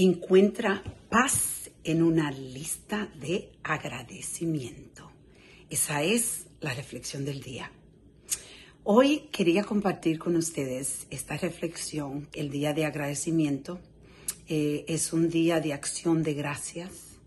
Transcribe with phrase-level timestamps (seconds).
[0.00, 5.10] Encuentra paz en una lista de agradecimiento.
[5.70, 7.72] Esa es la reflexión del día.
[8.84, 13.80] Hoy quería compartir con ustedes esta reflexión, el día de agradecimiento.
[14.46, 17.18] Eh, es un día de acción de gracias.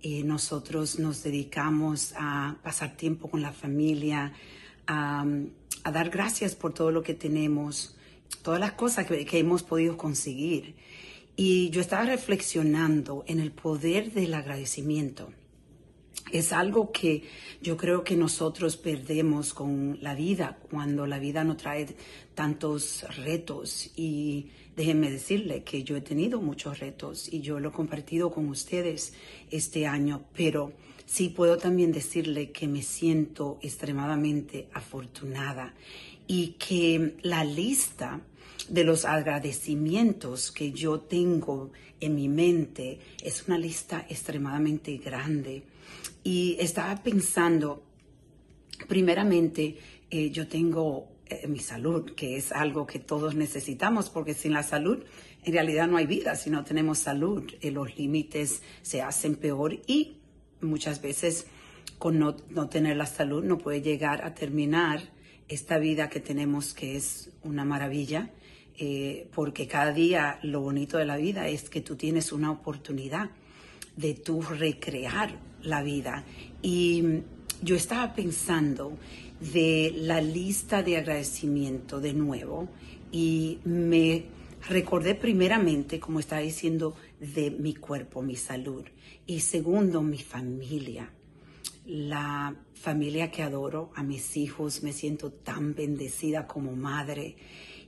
[0.00, 4.34] Eh, nosotros nos dedicamos a pasar tiempo con la familia,
[4.86, 5.26] a,
[5.82, 7.96] dar gracias por todo lo que tenemos,
[8.42, 10.76] todas las cosas que, que hemos podido conseguir.
[11.42, 15.32] Y yo estaba reflexionando en el poder del agradecimiento.
[16.30, 17.22] Es algo que
[17.62, 21.96] yo creo que nosotros perdemos con la vida cuando la vida nos trae
[22.34, 23.90] tantos retos.
[23.96, 28.46] Y déjenme decirle que yo he tenido muchos retos y yo lo he compartido con
[28.50, 29.14] ustedes
[29.50, 30.74] este año, pero
[31.06, 35.72] sí puedo también decirle que me siento extremadamente afortunada
[36.26, 38.20] y que la lista
[38.70, 45.64] de los agradecimientos que yo tengo en mi mente es una lista extremadamente grande.
[46.22, 47.82] Y estaba pensando,
[48.88, 49.76] primeramente,
[50.10, 54.62] eh, yo tengo eh, mi salud, que es algo que todos necesitamos, porque sin la
[54.62, 55.04] salud
[55.42, 59.80] en realidad no hay vida, si no tenemos salud, eh, los límites se hacen peor
[59.86, 60.18] y
[60.60, 61.46] muchas veces
[61.98, 65.00] con no, no, tener la salud no puede llegar a terminar
[65.48, 68.30] esta vida que tenemos, que es una maravilla,
[69.34, 73.30] porque cada día lo bonito de la vida es que tú tienes una oportunidad
[73.96, 76.24] de tú recrear la vida.
[76.62, 77.02] Y
[77.62, 78.96] yo estaba pensando
[79.40, 82.68] de la lista de agradecimiento de nuevo
[83.12, 84.24] y me
[84.68, 88.84] recordé primeramente, como estaba diciendo, de mi cuerpo, mi salud
[89.26, 91.10] y segundo, mi familia.
[91.86, 97.36] La familia que adoro, a mis hijos, me siento tan bendecida como madre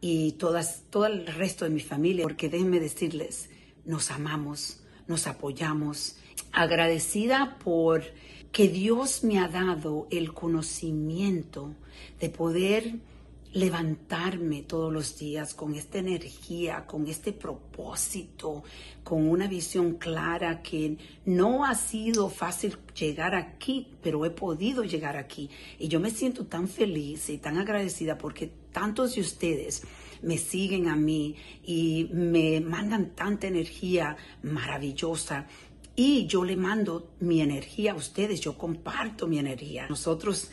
[0.00, 3.48] y todas, todo el resto de mi familia, porque déjenme decirles,
[3.84, 6.16] nos amamos, nos apoyamos.
[6.52, 8.04] Agradecida por
[8.52, 11.74] que Dios me ha dado el conocimiento
[12.20, 12.94] de poder
[13.52, 18.64] levantarme todos los días con esta energía, con este propósito,
[19.02, 25.16] con una visión clara que no ha sido fácil llegar aquí, pero he podido llegar
[25.16, 25.48] aquí.
[25.78, 29.84] Y yo me siento tan feliz y tan agradecida porque tantos de ustedes
[30.20, 35.46] me siguen a mí y me mandan tanta energía maravillosa.
[35.94, 39.86] Y yo le mando mi energía a ustedes, yo comparto mi energía.
[39.88, 40.50] Nosotros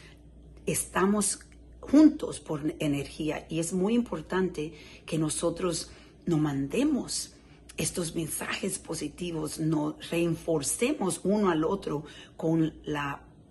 [0.66, 1.40] estamos
[1.82, 4.74] juntos por energía y es muy importante
[5.06, 5.92] que nosotros
[6.26, 7.34] nos mandemos
[7.76, 12.06] estos mensajes positivos, nos reenforcemos uno al otro
[12.38, 12.74] con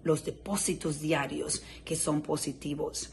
[0.03, 3.10] los depósitos diarios que son positivos.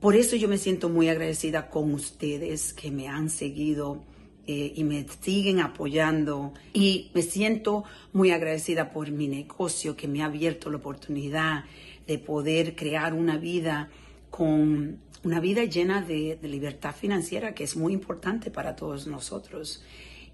[0.00, 4.04] Por eso yo me siento muy agradecida con ustedes que me han seguido
[4.46, 6.52] eh, y me siguen apoyando.
[6.72, 11.64] Y me siento muy agradecida por mi negocio que me ha abierto la oportunidad
[12.06, 13.90] de poder crear una vida
[14.30, 19.82] con una vida llena de, de libertad financiera que es muy importante para todos nosotros.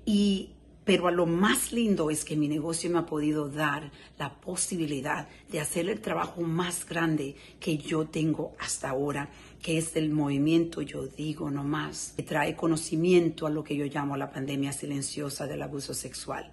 [0.05, 0.51] Y
[0.85, 5.29] pero a lo más lindo es que mi negocio me ha podido dar la posibilidad
[5.51, 9.31] de hacer el trabajo más grande que yo tengo hasta ahora,
[9.63, 13.85] que es el movimiento Yo Digo No Más, que trae conocimiento a lo que yo
[13.85, 16.53] llamo la pandemia silenciosa del abuso sexual.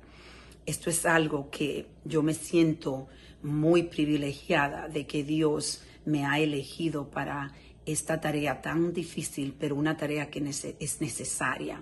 [0.66, 3.08] Esto es algo que yo me siento
[3.42, 7.54] muy privilegiada de que Dios me ha elegido para
[7.86, 10.40] esta tarea tan difícil, pero una tarea que
[10.80, 11.82] es necesaria,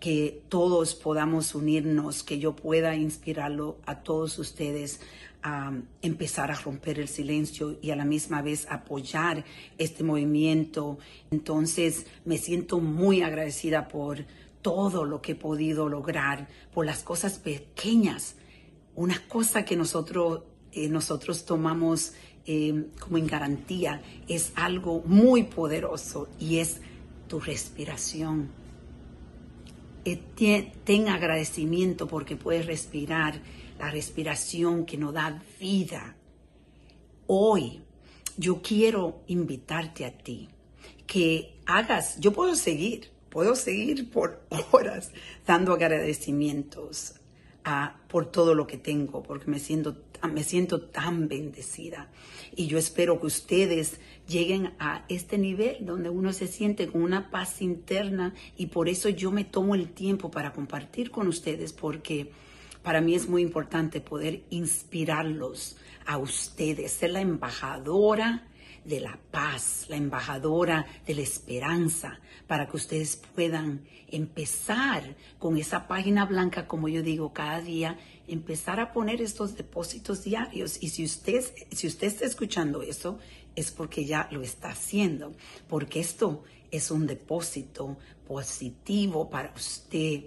[0.00, 5.00] que todos podamos unirnos, que yo pueda inspirarlo a todos ustedes
[5.42, 9.44] a empezar a romper el silencio y a la misma vez apoyar
[9.76, 10.98] este movimiento.
[11.30, 14.24] Entonces me siento muy agradecida por
[14.62, 18.36] todo lo que he podido lograr, por las cosas pequeñas.
[18.94, 22.14] Una cosa que nosotros, eh, nosotros tomamos
[22.46, 26.78] Em, como en garantía es algo muy poderoso y es
[27.26, 28.50] tu respiración.
[30.04, 30.20] Eh,
[30.84, 33.40] ten agradecimiento porque puedes respirar
[33.78, 36.16] la respiración que nos da vida.
[37.26, 37.80] Hoy
[38.36, 40.50] yo quiero invitarte a ti
[41.06, 45.12] que hagas, yo puedo seguir, puedo seguir por horas
[45.46, 47.14] dando agradecimientos
[48.08, 49.96] por todo lo que tengo, porque me siento
[50.28, 52.08] me siento tan bendecida.
[52.56, 57.30] Y yo espero que ustedes lleguen a este nivel donde uno se siente con una
[57.30, 62.30] paz interna y por eso yo me tomo el tiempo para compartir con ustedes porque
[62.82, 65.76] para mí es muy importante poder inspirarlos
[66.06, 68.46] a ustedes, ser la embajadora
[68.84, 75.88] de la paz, la embajadora de la esperanza, para que ustedes puedan empezar con esa
[75.88, 77.98] página blanca, como yo digo, cada día,
[78.28, 80.82] empezar a poner estos depósitos diarios.
[80.82, 83.18] Y si usted, si usted está escuchando eso,
[83.56, 85.32] es porque ya lo está haciendo,
[85.68, 87.96] porque esto es un depósito
[88.26, 90.24] positivo para usted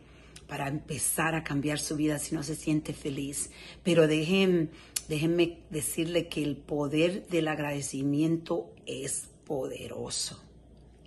[0.48, 3.52] para empezar a cambiar su vida si no se siente feliz.
[3.84, 4.70] Pero déjenme,
[5.08, 10.44] déjenme decirle que el poder del agradecimiento es poderoso.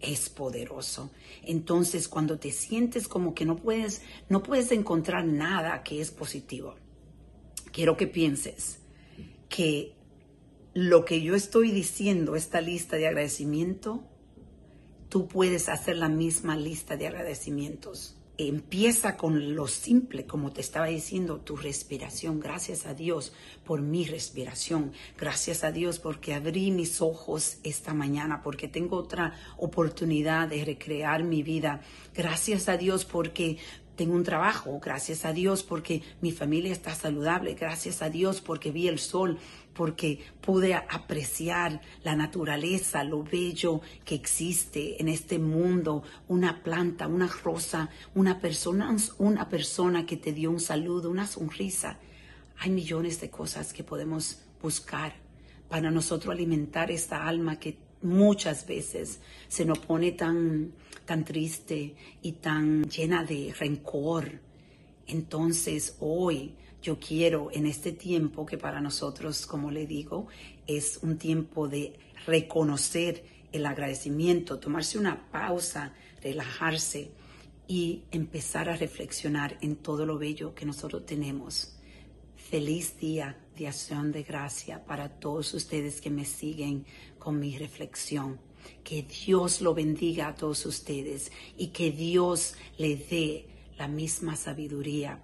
[0.00, 1.11] Es poderoso.
[1.43, 6.76] Entonces, cuando te sientes como que no puedes, no puedes encontrar nada que es positivo,
[7.73, 8.79] quiero que pienses
[9.49, 9.94] que
[10.73, 14.05] lo que yo estoy diciendo, esta lista de agradecimiento,
[15.08, 20.87] tú puedes hacer la misma lista de agradecimientos empieza con lo simple, como te estaba
[20.87, 22.41] diciendo, tu respiración.
[22.41, 23.33] Gracias a Dios
[23.65, 24.93] por mi respiración.
[25.19, 31.25] Gracias a Dios porque abrí mis ojos esta mañana, porque tengo otra oportunidad de recrear
[31.25, 31.83] mi vida.
[32.15, 33.59] Gracias a Dios porque
[34.00, 38.73] tengo un trabajo, gracias a Dios porque mi familia está saludable, gracias a Dios porque
[38.73, 39.37] vi el sol,
[39.75, 47.26] porque pude apreciar la naturaleza, lo bello que existe en este mundo, una planta, una
[47.26, 51.99] rosa, una persona, una persona que te dio un saludo, una sonrisa.
[52.56, 55.12] Hay millones de cosas que podemos buscar
[55.69, 60.73] para nosotros alimentar esta alma que muchas veces se nos pone tan,
[61.05, 64.41] tan triste y tan llena de rencor.
[65.06, 70.29] Entonces hoy yo quiero en este tiempo que para nosotros, como le digo,
[70.67, 71.94] es un tiempo de
[72.26, 75.93] reconocer el agradecimiento, tomarse una pausa,
[76.23, 77.11] relajarse
[77.67, 81.76] y empezar a reflexionar en todo lo bello que nosotros tenemos.
[82.50, 86.85] Feliz día de acción de gracia para todos ustedes que me siguen
[87.17, 88.41] con mi reflexión.
[88.82, 93.47] Que Dios lo bendiga a todos ustedes y que Dios le dé
[93.79, 95.23] la misma sabiduría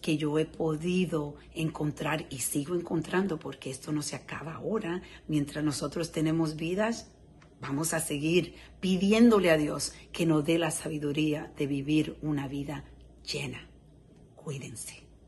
[0.00, 5.02] que yo he podido encontrar y sigo encontrando porque esto no se acaba ahora.
[5.26, 7.10] Mientras nosotros tenemos vidas,
[7.60, 12.84] vamos a seguir pidiéndole a Dios que nos dé la sabiduría de vivir una vida
[13.24, 13.68] llena.
[14.36, 15.07] Cuídense.